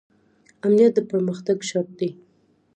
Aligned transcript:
امنیت 0.65 0.91
د 0.95 0.99
پرمختګ 1.11 1.57
شرط 1.69 1.89
دی 1.99 2.09